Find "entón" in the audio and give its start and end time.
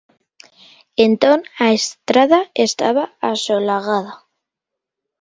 1.07-1.39